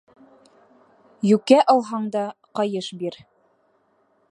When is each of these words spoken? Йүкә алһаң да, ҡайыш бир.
Йүкә 1.31 1.59
алһаң 1.75 2.09
да, 2.17 2.25
ҡайыш 2.61 2.91
бир. 3.03 3.21